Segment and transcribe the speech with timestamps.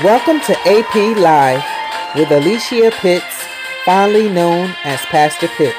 [0.00, 1.62] Welcome to AP Live
[2.16, 3.46] with Alicia Pitts,
[3.84, 5.76] fondly known as Pastor Pitts,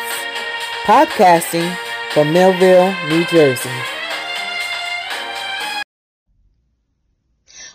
[0.83, 1.75] podcasting
[2.11, 3.71] from Millville, New Jersey.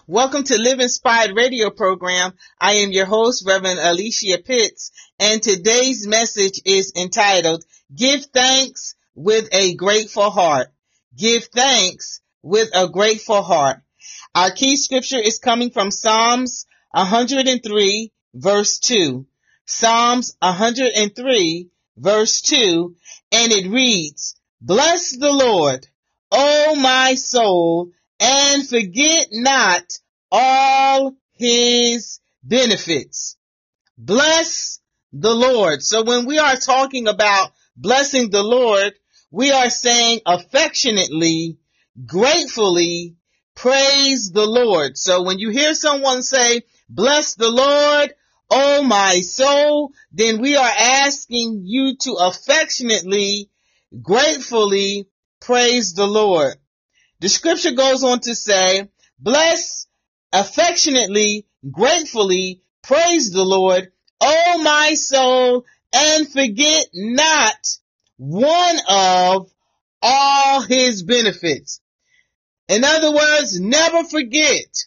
[0.07, 2.33] Welcome to Live Inspired radio program.
[2.59, 7.65] I am your host, Reverend Alicia Pitts, and today's message is entitled,
[7.95, 10.69] Give Thanks with a Grateful Heart.
[11.17, 13.83] Give Thanks with a Grateful Heart.
[14.39, 19.27] Our key scripture is coming from Psalms 103 verse 2.
[19.67, 22.95] Psalms 103 verse 2
[23.33, 25.89] and it reads, Bless the Lord,
[26.31, 29.83] O my soul, and forget not
[30.31, 33.37] all his benefits.
[33.97, 34.79] Bless
[35.13, 35.83] the Lord.
[35.83, 38.93] So when we are talking about blessing the Lord,
[39.33, 41.59] we are saying affectionately,
[42.07, 43.17] gratefully,
[43.59, 44.97] Praise the Lord.
[44.97, 48.15] So when you hear someone say, bless the Lord,
[48.49, 53.51] oh my soul, then we are asking you to affectionately,
[54.01, 55.09] gratefully
[55.41, 56.55] praise the Lord.
[57.19, 59.89] The scripture goes on to say, bless
[60.33, 67.59] affectionately, gratefully praise the Lord, oh my soul, and forget not
[68.19, 69.51] one of
[70.01, 71.81] all his benefits.
[72.69, 74.87] In other words, never forget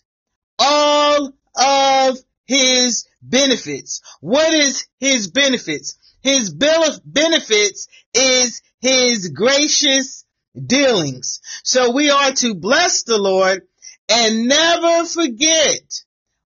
[0.59, 4.01] all of his benefits.
[4.19, 5.97] What is his benefits?
[6.21, 11.41] His bill of benefits is his gracious dealings.
[11.63, 13.63] So we are to bless the Lord
[14.09, 16.03] and never forget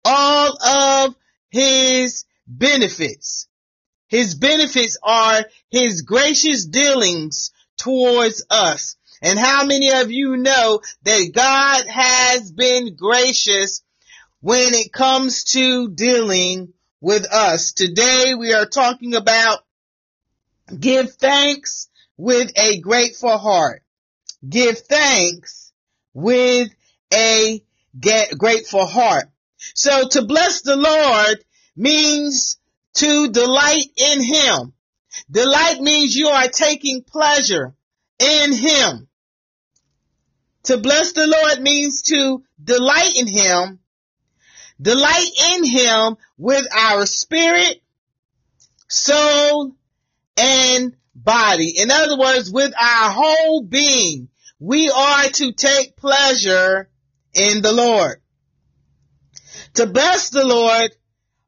[0.04, 1.14] all of
[1.50, 3.46] his benefits.
[4.08, 8.96] His benefits are his gracious dealings towards us.
[9.22, 13.82] And how many of you know that God has been gracious
[14.40, 17.72] when it comes to dealing with us?
[17.72, 19.60] Today we are talking about
[20.78, 23.82] give thanks with a grateful heart.
[24.48, 25.72] Give thanks
[26.14, 26.70] with
[27.12, 27.62] a
[28.38, 29.30] grateful heart.
[29.74, 31.44] So to bless the Lord
[31.76, 32.58] means
[32.94, 34.72] to delight in Him.
[35.30, 37.74] Delight means you are taking pleasure
[38.18, 39.08] in Him.
[40.64, 43.78] To bless the Lord means to delight in Him,
[44.80, 47.82] delight in Him with our spirit,
[48.88, 49.74] soul,
[50.36, 51.74] and body.
[51.78, 54.28] In other words, with our whole being,
[54.58, 56.90] we are to take pleasure
[57.34, 58.20] in the Lord.
[59.74, 60.90] To bless the Lord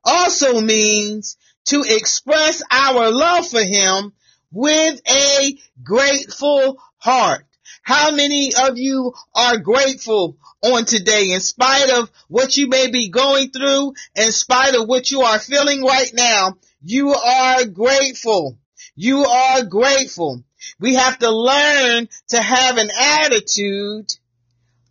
[0.04, 1.36] also means
[1.66, 4.12] to express our love for Him
[4.50, 7.46] with a grateful heart.
[7.82, 13.08] How many of you are grateful on today in spite of what you may be
[13.08, 16.56] going through, in spite of what you are feeling right now?
[16.82, 18.58] You are grateful.
[18.94, 20.44] You are grateful.
[20.78, 24.12] We have to learn to have an attitude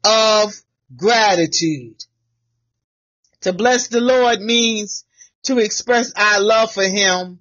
[0.03, 0.53] of
[0.95, 2.03] gratitude.
[3.41, 5.05] To bless the Lord means
[5.43, 7.39] to express our love for Him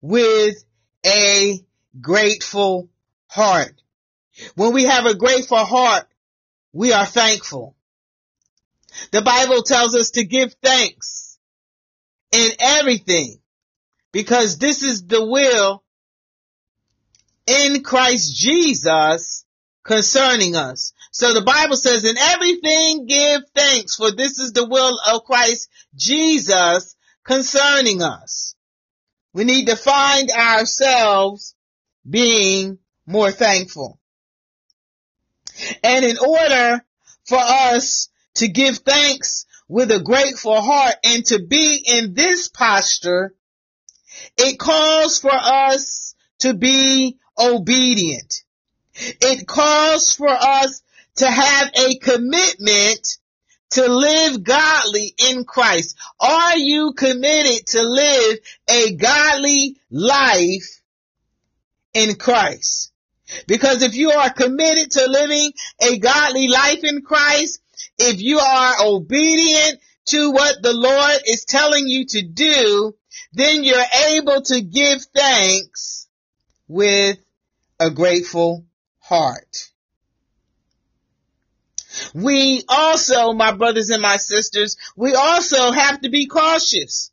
[0.00, 0.62] with
[1.06, 1.60] a
[2.00, 2.90] grateful
[3.26, 3.79] heart.
[4.54, 6.06] When we have a grateful heart,
[6.72, 7.74] we are thankful.
[9.12, 11.38] The Bible tells us to give thanks
[12.32, 13.40] in everything
[14.12, 15.82] because this is the will
[17.46, 19.44] in Christ Jesus
[19.84, 20.92] concerning us.
[21.12, 25.68] So the Bible says in everything give thanks for this is the will of Christ
[25.94, 28.54] Jesus concerning us.
[29.32, 31.54] We need to find ourselves
[32.08, 33.99] being more thankful.
[35.82, 36.84] And in order
[37.24, 43.34] for us to give thanks with a grateful heart and to be in this posture,
[44.36, 48.42] it calls for us to be obedient.
[48.94, 50.82] It calls for us
[51.16, 53.18] to have a commitment
[53.70, 55.96] to live godly in Christ.
[56.18, 60.80] Are you committed to live a godly life
[61.94, 62.89] in Christ?
[63.46, 67.60] Because if you are committed to living a godly life in Christ,
[67.98, 72.94] if you are obedient to what the Lord is telling you to do,
[73.32, 73.78] then you're
[74.08, 76.08] able to give thanks
[76.66, 77.18] with
[77.78, 78.64] a grateful
[78.98, 79.70] heart.
[82.14, 87.10] We also, my brothers and my sisters, we also have to be cautious.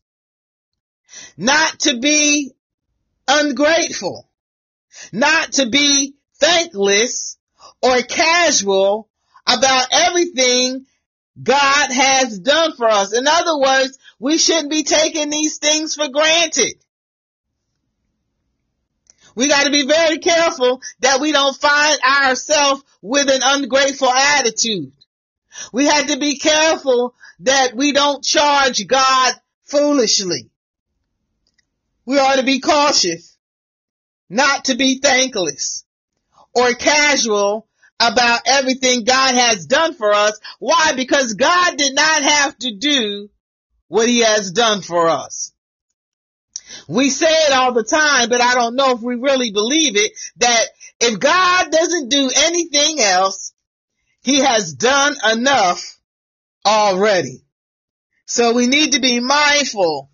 [1.35, 2.51] Not to be
[3.27, 4.26] ungrateful
[5.11, 7.37] not to be thankless
[7.81, 9.09] or casual
[9.45, 10.85] about everything
[11.41, 13.13] God has done for us.
[13.13, 16.73] In other words, we shouldn't be taking these things for granted.
[19.35, 24.93] We got to be very careful that we don't find ourselves with an ungrateful attitude.
[25.71, 29.33] We have to be careful that we don't charge God
[29.63, 30.49] foolishly.
[32.05, 33.36] We ought to be cautious
[34.29, 35.83] not to be thankless
[36.53, 37.67] or casual
[37.99, 40.39] about everything God has done for us.
[40.59, 40.93] Why?
[40.95, 43.29] Because God did not have to do
[43.87, 45.53] what he has done for us.
[46.87, 50.11] We say it all the time, but I don't know if we really believe it,
[50.37, 50.65] that
[50.99, 53.53] if God doesn't do anything else,
[54.21, 55.97] he has done enough
[56.65, 57.43] already.
[58.25, 60.11] So we need to be mindful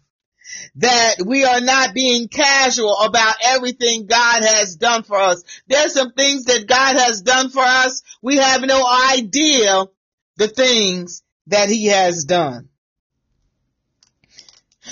[0.75, 5.43] that we are not being casual about everything God has done for us.
[5.67, 8.01] There's some things that God has done for us.
[8.21, 9.85] We have no idea
[10.37, 12.69] the things that he has done.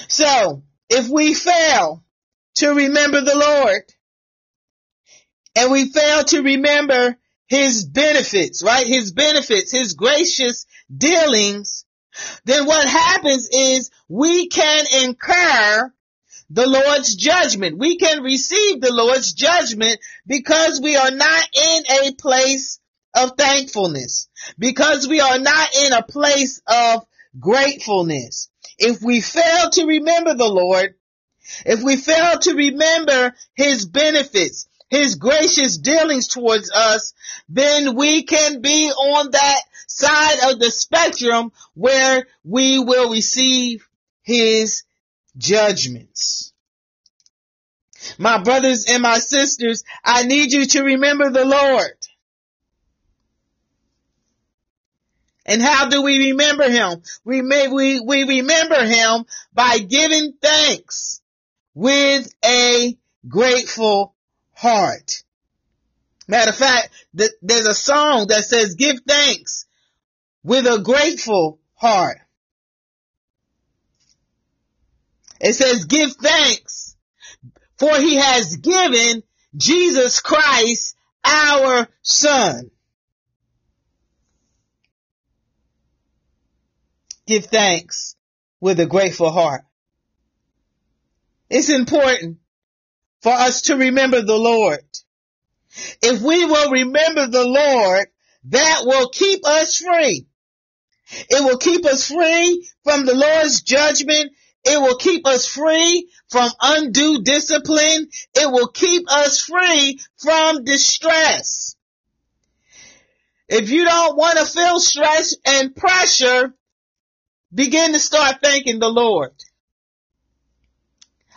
[0.08, 2.04] So if we fail
[2.56, 3.84] to remember the Lord
[5.56, 7.18] and we fail to remember
[7.48, 8.88] his benefits, right?
[8.88, 10.66] His benefits, his gracious
[10.96, 11.86] dealings,
[12.46, 15.94] then what happens is we can incur
[16.50, 17.78] the Lord's judgment.
[17.78, 22.80] We can receive the Lord's judgment because we are not in a place
[23.16, 27.06] of thankfulness, because we are not in a place of
[27.40, 28.50] gratefulness.
[28.78, 30.96] If we fail to remember the Lord,
[31.66, 37.14] if we fail to remember his benefits, his gracious dealings towards us,
[37.48, 43.88] then we can be on that side of the spectrum where we will receive
[44.22, 44.84] his
[45.38, 46.52] judgments.
[48.18, 51.98] My brothers and my sisters, I need you to remember the Lord.
[55.46, 57.02] And how do we remember him?
[57.24, 61.22] We may, we, we remember him by giving thanks
[61.74, 62.98] with a
[63.28, 64.16] grateful
[64.62, 65.24] heart.
[66.28, 69.66] Matter of fact, th- there's a song that says give thanks
[70.44, 72.20] with a grateful heart.
[75.40, 76.96] It says give thanks
[77.78, 79.24] for he has given
[79.56, 82.72] Jesus Christ our son.
[87.32, 88.18] give thanks
[88.60, 89.62] with a grateful heart.
[91.50, 92.40] It's important
[93.22, 94.80] for us to remember the Lord.
[96.02, 98.08] If we will remember the Lord,
[98.46, 100.28] that will keep us free.
[101.30, 104.32] It will keep us free from the Lord's judgment.
[104.64, 108.08] It will keep us free from undue discipline.
[108.36, 111.76] It will keep us free from distress.
[113.48, 116.54] If you don't want to feel stress and pressure,
[117.54, 119.34] Begin to start thanking the Lord.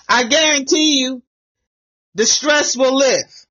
[0.09, 1.24] I guarantee you
[2.15, 3.47] the stress will lift.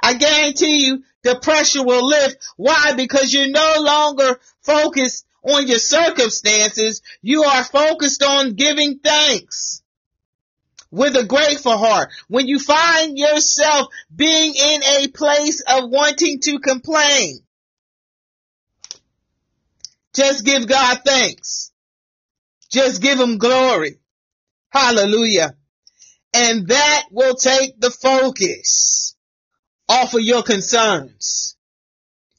[0.00, 2.36] I guarantee you the pressure will lift.
[2.56, 2.92] Why?
[2.96, 7.02] Because you're no longer focused on your circumstances.
[7.22, 9.82] You are focused on giving thanks
[10.90, 12.10] with a grateful heart.
[12.28, 17.40] When you find yourself being in a place of wanting to complain,
[20.14, 21.72] just give God thanks.
[22.70, 23.98] Just give him glory.
[24.70, 25.56] Hallelujah.
[26.34, 29.14] And that will take the focus
[29.88, 31.56] off of your concerns.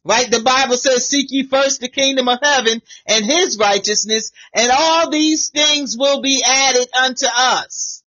[0.03, 0.29] Right?
[0.29, 5.09] The Bible says, seek ye first the kingdom of heaven and his righteousness, and all
[5.09, 8.03] these things will be added unto us.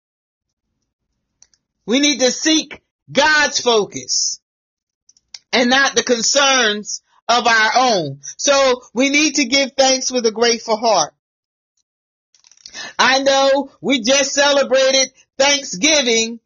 [1.86, 4.40] We need to seek God's focus
[5.52, 8.20] and not the concerns of our own.
[8.36, 11.14] So we need to give thanks with a grateful heart.
[12.98, 16.40] I know we just celebrated Thanksgiving,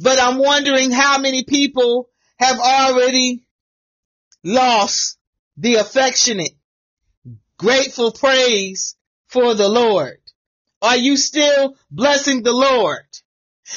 [0.00, 2.08] but I'm wondering how many people
[2.38, 3.46] have already
[4.42, 5.18] lost
[5.56, 6.52] the affectionate,
[7.58, 8.96] grateful praise
[9.26, 10.18] for the Lord.
[10.82, 13.04] Are you still blessing the Lord?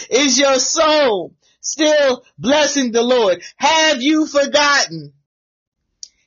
[0.09, 3.41] Is your soul still blessing the Lord?
[3.55, 5.13] Have you forgotten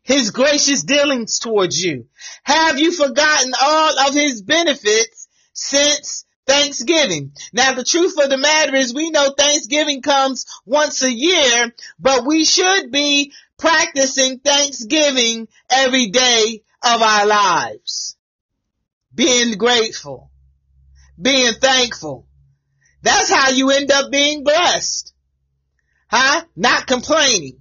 [0.03, 2.07] his gracious dealings towards you?
[2.43, 7.33] Have you forgotten all of his benefits since Thanksgiving.
[7.53, 12.27] Now the truth of the matter is we know Thanksgiving comes once a year, but
[12.27, 18.17] we should be practicing Thanksgiving every day of our lives.
[19.15, 20.31] Being grateful.
[21.21, 22.27] Being thankful.
[23.03, 25.13] That's how you end up being blessed.
[26.09, 26.43] Huh?
[26.57, 27.59] Not complaining.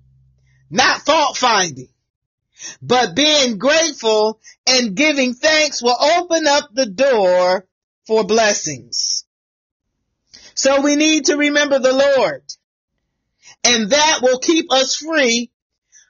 [0.70, 1.90] Not fault finding.
[2.82, 7.68] But being grateful and giving thanks will open up the door
[8.12, 9.24] for blessings.
[10.54, 12.44] So we need to remember the Lord.
[13.64, 15.50] And that will keep us free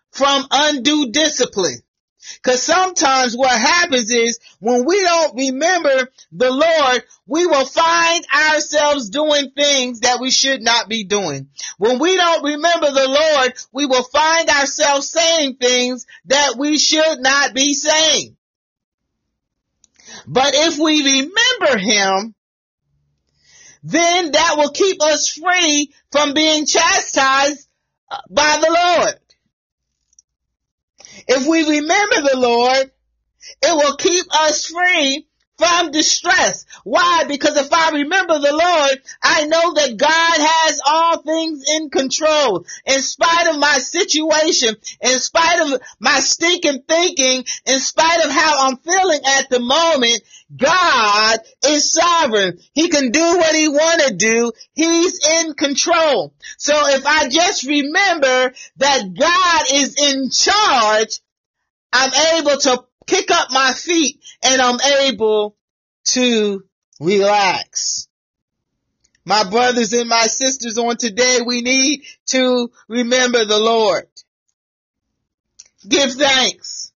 [0.10, 1.84] from undue discipline.
[2.42, 9.12] Cause sometimes what happens is when we don't remember the Lord, we will find ourselves
[9.12, 11.50] doing things that we should not be doing.
[11.78, 17.20] When we don't remember the Lord, we will find ourselves saying things that we should
[17.20, 18.38] not be saying.
[20.28, 22.36] But if we remember Him,
[23.84, 27.68] then that will keep us free from being chastised
[28.10, 29.16] uh, by the Lord.
[31.28, 32.92] If we remember the Lord,
[33.64, 35.28] it will keep us free
[35.62, 36.66] from distress.
[36.84, 37.26] Why?
[37.28, 42.66] Because if I remember the Lord, I know that God has all things in control.
[42.88, 48.68] In spite of my situation, in spite of my stinking thinking, in spite of how
[48.68, 50.22] I'm feeling at the moment,
[50.58, 51.38] God
[51.68, 52.58] is sovereign.
[52.74, 54.52] He can do what he want to do.
[54.74, 56.34] He's in control.
[56.58, 61.20] So if I just remember that God is in charge,
[61.94, 65.58] I'm able to kick up my feet and I'm able
[66.06, 66.64] to
[67.02, 68.08] relax.
[69.26, 74.06] My brothers and my sisters on today, we need to remember the Lord.
[75.88, 76.92] Give thanks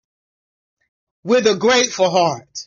[1.24, 2.66] with a grateful heart.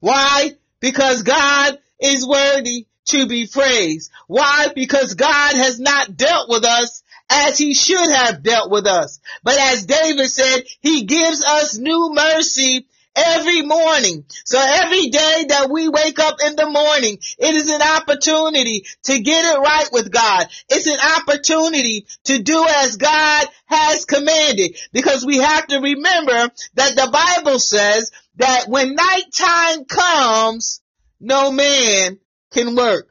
[0.00, 0.50] Why?
[0.80, 4.10] Because God is worthy to be praised.
[4.26, 4.66] Why?
[4.74, 7.01] Because God has not dealt with us
[7.32, 9.20] as he should have dealt with us.
[9.42, 14.24] But as David said, he gives us new mercy every morning.
[14.44, 19.20] So every day that we wake up in the morning, it is an opportunity to
[19.20, 20.46] get it right with God.
[20.68, 26.96] It's an opportunity to do as God has commanded because we have to remember that
[26.96, 30.80] the Bible says that when nighttime comes,
[31.20, 32.18] no man
[32.50, 33.08] can work.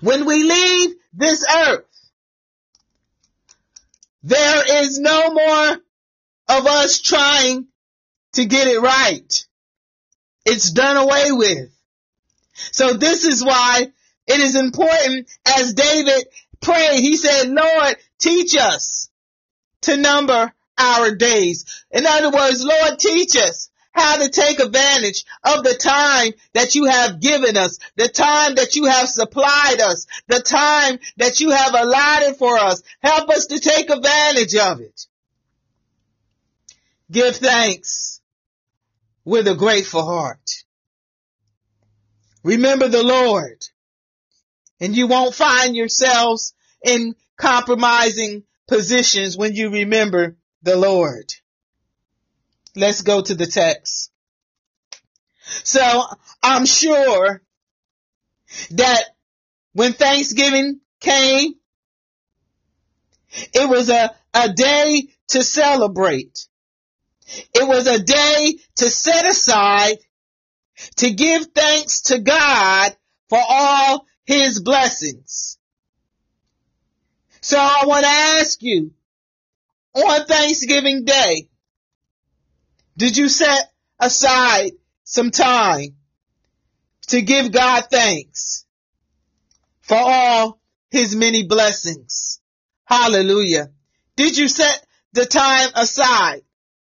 [0.00, 1.87] When we leave this earth,
[4.22, 5.78] there is no more
[6.48, 7.66] of us trying
[8.34, 9.46] to get it right.
[10.44, 11.70] It's done away with.
[12.72, 13.92] So this is why
[14.26, 16.26] it is important as David
[16.60, 17.00] prayed.
[17.00, 19.08] He said, Lord, teach us
[19.82, 21.84] to number our days.
[21.90, 26.86] In other words, Lord, teach us how to take advantage of the time that you
[26.86, 31.74] have given us, the time that you have supplied us, the time that you have
[31.74, 32.82] allotted for us.
[33.02, 35.06] Help us to take advantage of it.
[37.10, 38.20] Give thanks
[39.24, 40.64] with a grateful heart.
[42.44, 43.64] Remember the Lord
[44.80, 46.54] and you won't find yourselves
[46.84, 51.32] in compromising positions when you remember the Lord.
[52.76, 54.10] Let's go to the text.
[55.64, 56.02] So
[56.42, 57.42] I'm sure
[58.70, 59.02] that
[59.72, 61.54] when Thanksgiving came,
[63.30, 66.46] it was a, a day to celebrate.
[67.54, 69.98] It was a day to set aside
[70.96, 72.96] to give thanks to God
[73.28, 75.58] for all his blessings.
[77.40, 78.92] So I want to ask you
[79.94, 81.48] on Thanksgiving Day,
[82.98, 84.72] did you set aside
[85.04, 85.94] some time
[87.06, 88.66] to give God thanks
[89.80, 92.40] for all his many blessings?
[92.84, 93.70] Hallelujah.
[94.16, 96.42] Did you set the time aside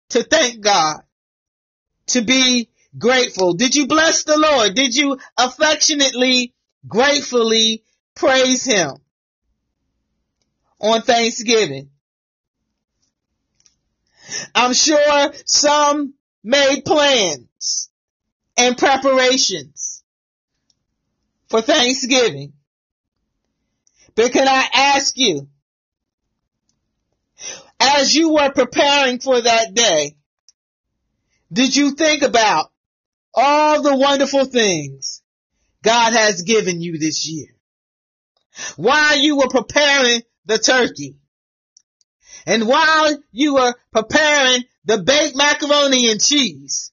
[0.09, 1.03] to thank God,
[2.07, 3.53] to be grateful?
[3.53, 4.75] Did you bless the Lord?
[4.75, 6.53] Did you affectionately,
[6.85, 7.83] gratefully
[8.13, 8.91] praise him
[10.81, 11.91] on Thanksgiving?
[14.55, 16.13] I'm sure some
[16.43, 17.89] made plans
[18.57, 20.03] and preparations
[21.49, 22.53] for Thanksgiving.
[24.15, 25.47] But can I ask you,
[27.79, 30.15] as you were preparing for that day,
[31.51, 32.71] did you think about
[33.33, 35.21] all the wonderful things
[35.83, 37.47] God has given you this year?
[38.75, 41.15] While you were preparing the turkey,
[42.45, 46.91] and while you were preparing the baked macaroni and cheese,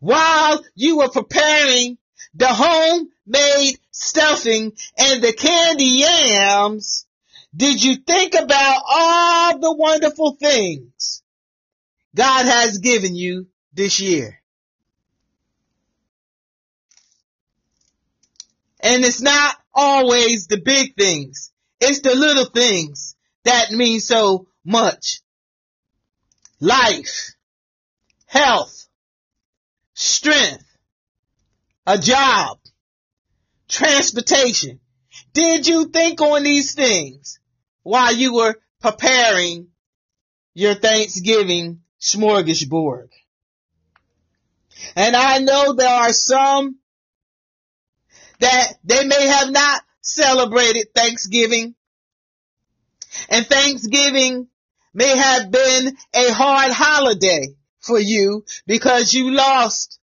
[0.00, 1.98] while you were preparing
[2.34, 7.06] the homemade stuffing and the candy yams,
[7.54, 11.22] did you think about all the wonderful things
[12.14, 14.40] God has given you this year?
[18.80, 21.50] And it's not always the big things.
[21.80, 25.20] It's the little things that mean so much.
[26.60, 27.34] life,
[28.26, 28.86] health,
[29.94, 30.64] strength,
[31.86, 32.58] a job,
[33.68, 34.80] transportation.
[35.32, 37.38] Did you think on these things
[37.82, 39.68] while you were preparing
[40.54, 43.08] your Thanksgiving smorgasbord?
[44.94, 46.76] And I know there are some
[48.38, 51.74] that they may have not celebrated Thanksgiving.
[53.30, 54.48] And Thanksgiving
[54.96, 60.00] may have been a hard holiday for you because you lost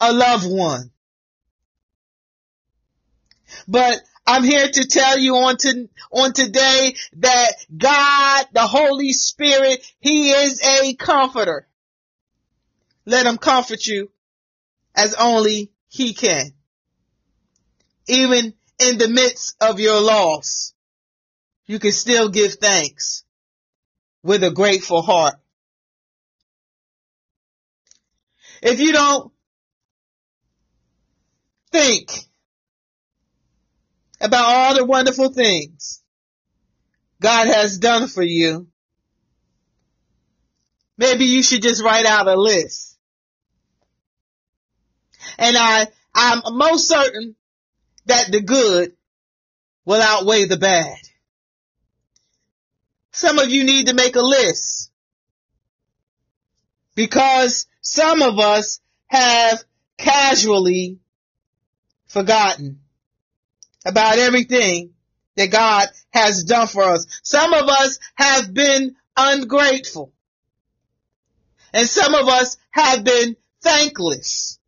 [0.00, 0.92] a loved one.
[3.66, 9.84] But I'm here to tell you on to, on today that God, the Holy Spirit,
[9.98, 11.66] He is a comforter.
[13.06, 14.08] Let Him comfort you
[14.94, 16.52] as only He can.
[18.06, 20.74] Even in the midst of your loss,
[21.66, 23.24] you can still give thanks
[24.28, 25.36] with a grateful heart.
[28.60, 29.32] If you don't
[31.72, 32.10] think
[34.20, 36.02] about all the wonderful things
[37.22, 38.66] God has done for you,
[40.98, 42.98] maybe you should just write out a list.
[45.38, 47.34] And I, I'm most certain
[48.04, 48.92] that the good
[49.86, 50.98] will outweigh the bad.
[53.18, 54.92] Some of you need to make a list
[56.94, 59.64] because some of us have
[59.96, 61.00] casually
[62.06, 62.78] forgotten
[63.84, 64.90] about everything
[65.34, 67.06] that God has done for us.
[67.24, 70.12] Some of us have been ungrateful
[71.72, 74.60] and some of us have been thankless.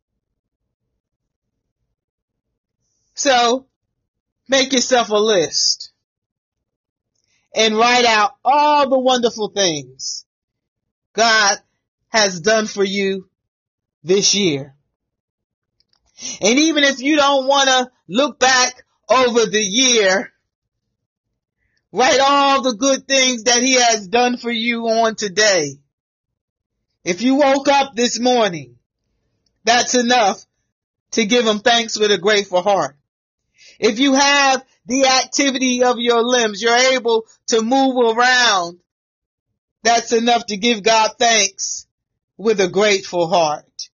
[3.13, 3.65] So
[4.49, 5.90] make yourself a list
[7.53, 10.25] and write out all the wonderful things
[11.13, 11.57] God
[12.09, 13.29] has done for you
[14.03, 14.75] this year.
[16.41, 20.31] And even if you don't want to look back over the year,
[21.91, 25.77] write all the good things that he has done for you on today.
[27.03, 28.75] If you woke up this morning,
[29.63, 30.45] that's enough
[31.11, 32.95] to give him thanks with a grateful heart.
[33.81, 38.79] If you have the activity of your limbs, you're able to move around.
[39.81, 41.87] That's enough to give God thanks
[42.37, 43.89] with a grateful heart.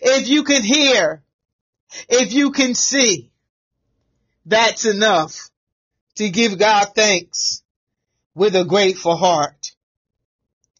[0.00, 1.22] If you can hear,
[2.08, 3.30] if you can see,
[4.46, 5.50] that's enough
[6.14, 7.62] to give God thanks
[8.34, 9.72] with a grateful heart.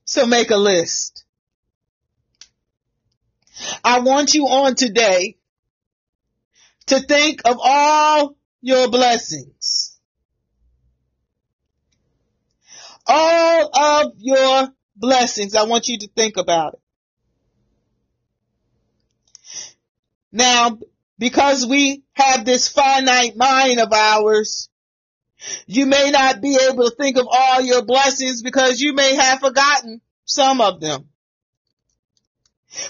[0.06, 1.26] So make a list.
[3.84, 5.36] I want you on today
[6.86, 9.98] to think of all your blessings.
[13.06, 15.54] All of your blessings.
[15.54, 16.80] I want you to think about it.
[20.32, 20.78] Now,
[21.18, 24.68] because we have this finite mind of ours,
[25.66, 29.40] you may not be able to think of all your blessings because you may have
[29.40, 31.08] forgotten some of them.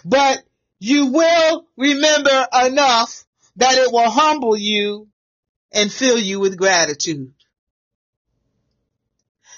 [0.05, 0.39] But
[0.79, 3.24] you will remember enough
[3.57, 5.09] that it will humble you
[5.73, 7.33] and fill you with gratitude.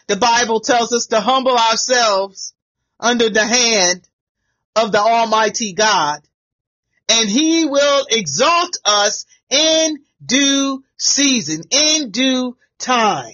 [0.06, 2.54] The Bible tells us to humble ourselves
[3.00, 4.08] under the hand
[4.74, 6.20] of the Almighty God
[7.08, 13.32] and he will exalt us in due season, in due time.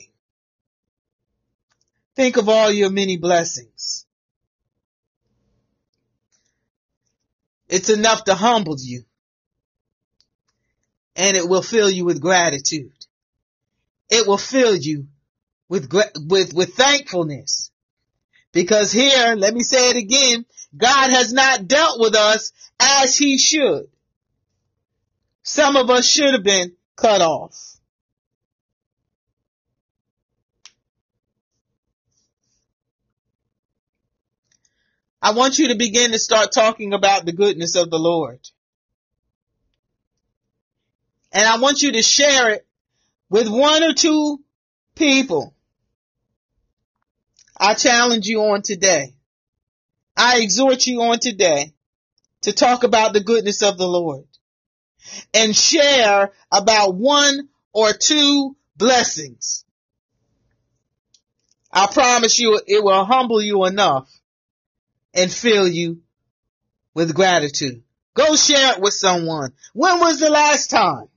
[2.14, 4.06] Think of all your many blessings.
[7.68, 9.04] It's enough to humble you
[11.16, 12.92] and it will fill you with gratitude.
[14.08, 15.08] It will fill you
[15.68, 15.92] with,
[16.28, 17.70] with, with thankfulness.
[18.52, 20.44] Because here, let me say it again,
[20.76, 23.86] God has not dealt with us as he should.
[25.42, 27.72] Some of us should have been cut off.
[35.20, 38.40] I want you to begin to start talking about the goodness of the Lord.
[41.32, 42.66] And I want you to share it
[43.30, 44.40] with one or two
[44.94, 45.54] people.
[47.56, 49.14] I challenge you on today.
[50.16, 51.72] I exhort you on today
[52.42, 54.24] to talk about the goodness of the Lord
[55.32, 59.64] and share about one or two blessings.
[61.72, 64.10] I promise you it will humble you enough
[65.14, 66.02] and fill you
[66.94, 67.82] with gratitude.
[68.14, 69.52] Go share it with someone.
[69.72, 71.08] When was the last time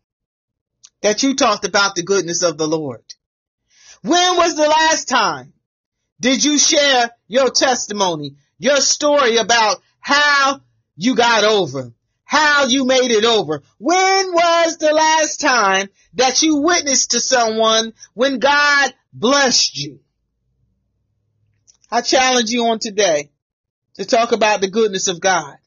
[1.05, 3.03] that you talked about the goodness of the Lord?
[4.01, 5.53] When was the last time
[6.19, 10.61] Did you share your testimony, your story about how
[10.95, 13.61] you got over, how you made it over?
[13.77, 19.99] When was the last time that you witnessed to someone when God blessed you?
[21.91, 23.29] I challenge you on today
[23.95, 25.57] to talk about the goodness of God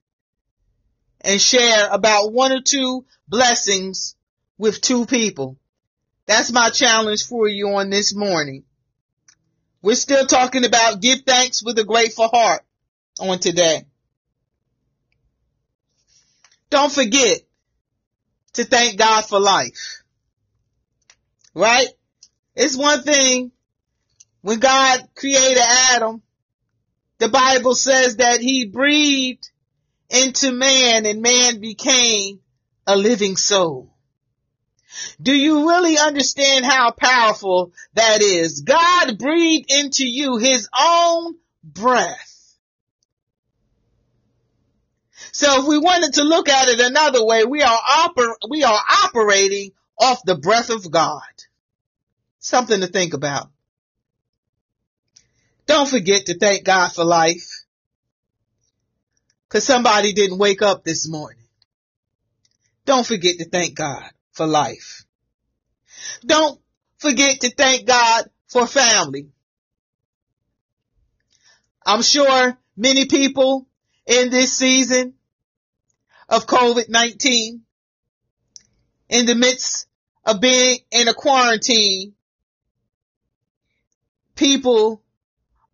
[1.21, 4.17] and share about one or two blessings
[4.59, 5.57] with two people.
[6.27, 8.65] That's my challenge for you on this morning.
[9.81, 12.63] We're still talking about give thanks with a grateful heart
[13.21, 13.85] on today.
[16.71, 17.41] Don't forget
[18.55, 20.03] to thank God for life.
[21.55, 21.89] Right?
[22.55, 23.53] It's one thing
[24.43, 26.23] when God created Adam,
[27.19, 29.49] the Bible says that he breathed
[30.11, 32.41] into man and man became
[32.87, 33.95] a living soul.
[35.21, 38.61] Do you really understand how powerful that is?
[38.61, 41.35] God breathed into you his own
[41.65, 42.57] breath.
[45.33, 48.81] So if we wanted to look at it another way, we are oper- we are
[49.05, 51.23] operating off the breath of God.
[52.39, 53.49] Something to think about.
[55.67, 57.65] Don't forget to thank God for life.
[59.49, 61.43] Cause somebody didn't wake up this morning.
[62.85, 65.05] Don't forget to thank God for life.
[66.25, 66.61] Don't
[66.99, 69.31] forget to thank God for family.
[71.85, 73.67] I'm sure many people
[74.07, 75.15] in this season
[76.29, 77.61] of COVID-19,
[79.09, 79.89] in the midst
[80.25, 82.15] of being in a quarantine,
[84.37, 85.03] people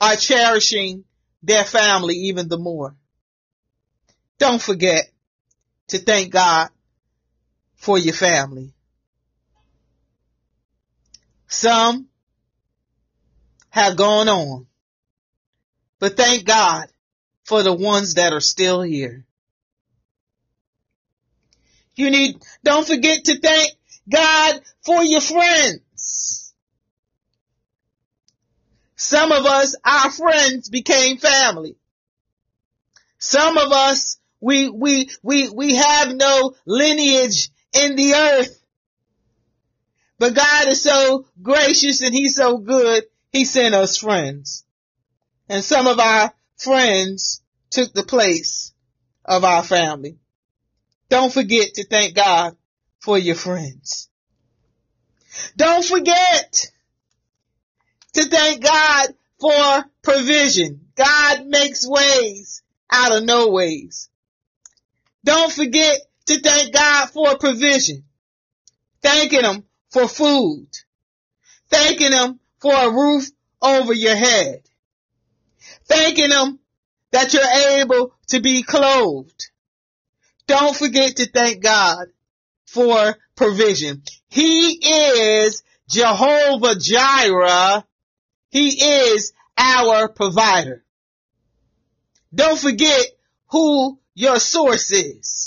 [0.00, 1.04] are cherishing
[1.42, 2.96] their family even the more.
[4.38, 5.04] Don't forget
[5.88, 6.70] to thank God
[7.84, 8.72] for your family.
[11.48, 12.08] Some
[13.68, 14.66] have gone on,
[15.98, 16.86] but thank God
[17.44, 19.26] for the ones that are still here.
[21.94, 23.72] You need, don't forget to thank
[24.10, 26.54] God for your friends.
[28.96, 31.76] Some of us, our friends became family.
[33.18, 38.60] Some of us, we, we, we, we have no lineage in the earth.
[40.18, 44.64] But God is so gracious and He's so good, He sent us friends.
[45.48, 48.72] And some of our friends took the place
[49.24, 50.18] of our family.
[51.08, 52.56] Don't forget to thank God
[53.00, 54.08] for your friends.
[55.56, 56.70] Don't forget
[58.14, 60.80] to thank God for provision.
[60.94, 64.08] God makes ways out of no ways.
[65.24, 68.04] Don't forget to thank God for provision.
[69.02, 70.68] Thanking Him for food.
[71.68, 73.28] Thanking Him for a roof
[73.60, 74.62] over your head.
[75.86, 76.58] Thanking Him
[77.10, 79.50] that you're able to be clothed.
[80.46, 82.06] Don't forget to thank God
[82.66, 84.02] for provision.
[84.28, 87.84] He is Jehovah Jireh.
[88.50, 90.84] He is our provider.
[92.34, 93.06] Don't forget
[93.48, 95.43] who your source is.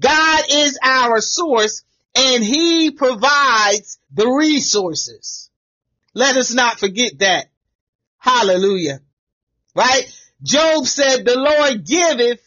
[0.00, 1.82] God is our source
[2.14, 5.50] and he provides the resources.
[6.14, 7.46] Let us not forget that.
[8.18, 9.00] Hallelujah.
[9.74, 10.04] Right?
[10.42, 12.40] Job said, the Lord giveth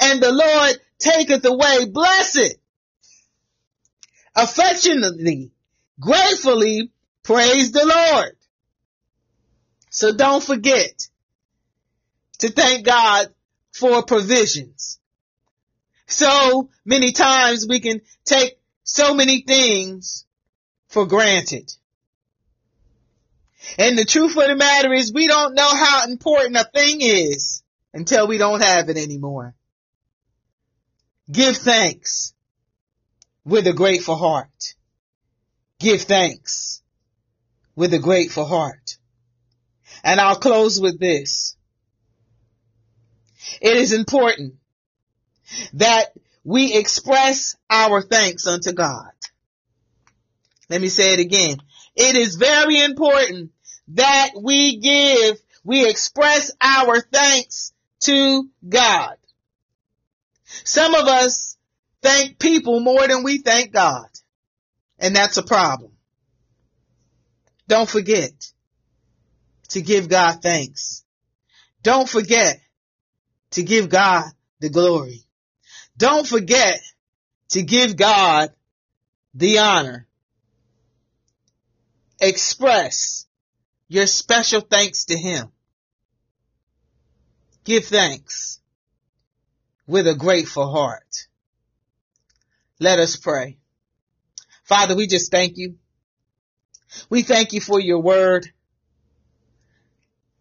[0.00, 1.86] and the Lord taketh away.
[1.86, 2.56] Blessed.
[4.36, 5.50] Affectionately,
[5.98, 6.92] gratefully
[7.24, 8.36] praise the Lord.
[9.90, 11.08] So don't forget
[12.38, 13.26] to thank God
[13.72, 14.99] for provisions.
[16.10, 20.26] So many times we can take so many things
[20.88, 21.72] for granted.
[23.78, 27.62] And the truth of the matter is we don't know how important a thing is
[27.94, 29.54] until we don't have it anymore.
[31.30, 32.34] Give thanks
[33.44, 34.74] with a grateful heart.
[35.78, 36.82] Give thanks
[37.76, 38.98] with a grateful heart.
[40.02, 41.56] And I'll close with this.
[43.60, 44.54] It is important
[45.74, 46.12] that
[46.44, 49.10] we express our thanks unto God.
[50.68, 51.56] Let me say it again.
[51.96, 53.50] It is very important
[53.88, 59.16] that we give, we express our thanks to God.
[60.64, 61.56] Some of us
[62.02, 64.06] thank people more than we thank God.
[64.98, 65.92] And that's a problem.
[67.68, 68.32] Don't forget
[69.70, 71.04] to give God thanks.
[71.82, 72.60] Don't forget
[73.52, 74.24] to give God
[74.60, 75.24] the glory.
[76.00, 76.80] Don't forget
[77.50, 78.50] to give God
[79.34, 80.08] the honor.
[82.18, 83.26] Express
[83.86, 85.48] your special thanks to him.
[87.64, 88.60] Give thanks
[89.86, 91.28] with a grateful heart.
[92.78, 93.58] Let us pray.
[94.64, 95.74] Father, we just thank you.
[97.10, 98.46] We thank you for your word,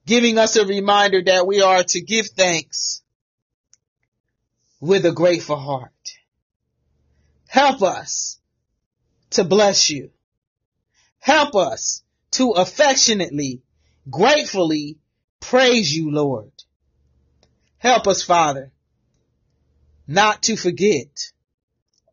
[0.06, 3.02] giving us a reminder that we are to give thanks
[4.80, 5.92] with a grateful heart.
[7.48, 8.40] Help us
[9.32, 10.12] to bless you.
[11.20, 13.62] Help us to affectionately,
[14.10, 14.98] gratefully
[15.40, 16.52] praise you, Lord.
[17.78, 18.72] Help us, Father,
[20.08, 21.32] not to forget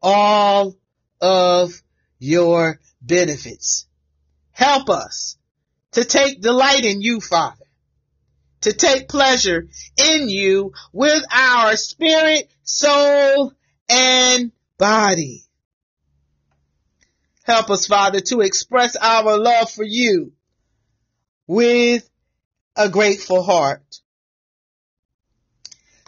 [0.03, 0.75] all
[1.21, 1.83] of
[2.19, 3.87] your benefits.
[4.53, 5.37] Help us
[5.93, 7.66] to take delight in you, Father,
[8.67, 13.53] to take pleasure in you with our spirit, soul,
[13.89, 15.45] and body.
[17.45, 20.33] Help us, Father, to express our love for you
[21.47, 22.11] with
[22.75, 24.01] a grateful heart.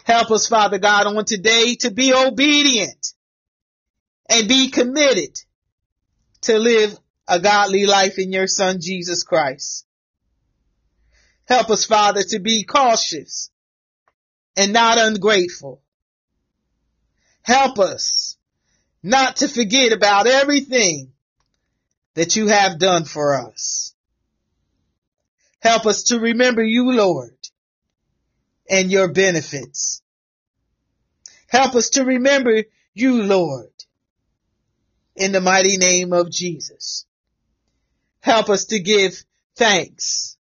[0.03, 3.13] Help us, Father God, on today to be obedient
[4.29, 5.39] and be committed
[6.41, 9.85] to live a godly life in your son Jesus Christ.
[11.49, 13.49] Help us, Father, to be cautious
[14.55, 15.81] and not ungrateful.
[17.41, 18.37] Help us
[19.01, 21.11] not to forget about everything
[22.13, 23.95] that you have done for us.
[25.59, 27.35] Help us to remember you, Lord,
[28.69, 30.03] and your benefits.
[31.47, 33.73] Help us to remember you, Lord,
[35.15, 37.07] in the mighty name of Jesus.
[38.21, 39.23] Help us to give
[39.55, 40.37] thanks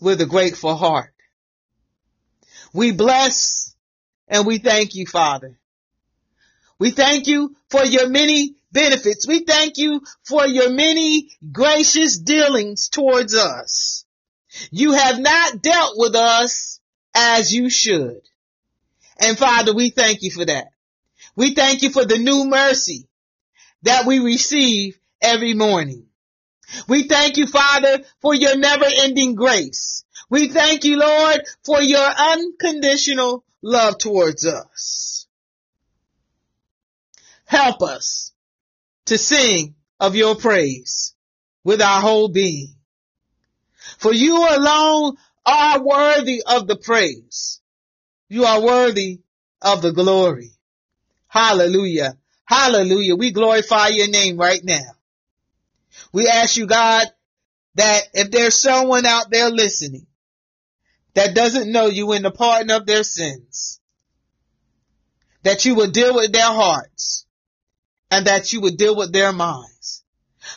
[0.00, 1.12] with a grateful heart.
[2.72, 3.74] We bless
[4.28, 5.58] and we thank you, Father.
[6.78, 9.26] We thank you for your many benefits.
[9.26, 14.04] We thank you for your many gracious dealings towards us.
[14.70, 16.80] You have not dealt with us
[17.14, 18.20] as you should.
[19.20, 20.68] And Father, we thank you for that.
[21.34, 23.08] We thank you for the new mercy
[23.82, 26.06] that we receive every morning.
[26.88, 30.04] We thank you, Father, for your never ending grace.
[30.30, 35.26] We thank you, Lord, for your unconditional love towards us.
[37.44, 38.32] Help us
[39.06, 41.14] to sing of your praise
[41.64, 42.74] with our whole being.
[43.98, 47.60] For you alone are worthy of the praise.
[48.28, 49.20] You are worthy
[49.62, 50.50] of the glory.
[51.26, 52.18] Hallelujah.
[52.44, 53.16] Hallelujah.
[53.16, 54.97] We glorify your name right now.
[56.12, 57.06] We ask you, God,
[57.74, 60.06] that if there's someone out there listening
[61.14, 63.80] that doesn't know you in the pardon of their sins,
[65.42, 67.26] that you will deal with their hearts
[68.10, 70.04] and that you would deal with their minds.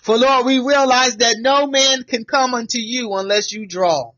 [0.02, 4.12] For Lord, we realize that no man can come unto you unless you draw.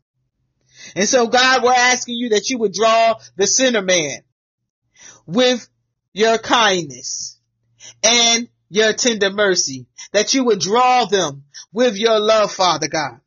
[0.96, 4.20] And so God, we're asking you that you would draw the sinner man
[5.26, 5.68] with
[6.14, 7.40] your kindness
[8.04, 13.20] and your tender mercy, that you would draw them with your love, Father God,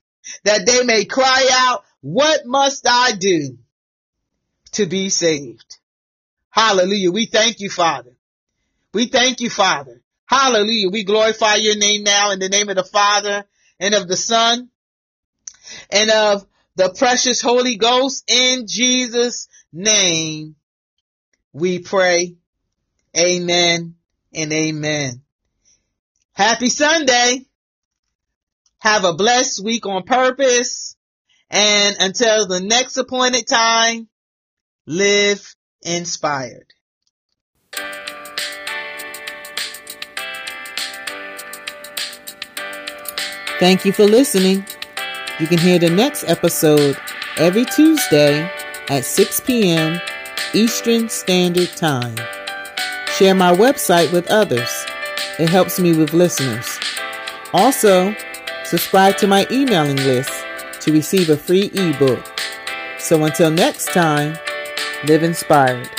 [0.45, 3.59] that they may cry out, what must I do
[4.73, 5.79] to be saved?
[6.51, 7.13] Hallelujah.
[7.13, 8.17] We thank you, Father.
[8.93, 10.03] We thank you, Father.
[10.27, 10.89] Hallelujah.
[10.91, 13.45] We glorify your name now in the name of the Father
[13.79, 14.69] and of the Son
[15.91, 20.57] and of the precious Holy Ghost in Jesus name.
[21.53, 22.35] We pray.
[23.17, 23.95] Amen
[24.35, 25.23] and amen.
[26.37, 27.47] Happy Sunday.
[28.81, 30.95] Have a blessed week on purpose.
[31.49, 34.07] And until the next appointed time,
[34.87, 36.67] live inspired.
[43.59, 44.67] Thank you for listening.
[45.41, 46.99] You can hear the next episode
[47.39, 48.43] every Tuesday
[48.91, 49.99] at 6 p.m.
[50.53, 52.17] Eastern Standard Time.
[53.17, 54.86] Share my website with others.
[55.39, 56.79] It helps me with listeners.
[57.53, 58.15] Also,
[58.65, 60.31] subscribe to my emailing list
[60.81, 62.25] to receive a free ebook.
[62.99, 64.39] So until next time,
[65.07, 65.91] live inspired.